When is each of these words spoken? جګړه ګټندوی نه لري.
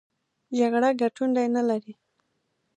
جګړه 0.57 0.89
ګټندوی 1.01 1.47
نه 1.55 1.61
لري. 1.69 1.93